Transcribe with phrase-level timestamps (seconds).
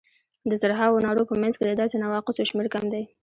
[0.49, 3.03] د زرهاوو نارو په منځ کې د داسې نواقصو شمېر کم دی.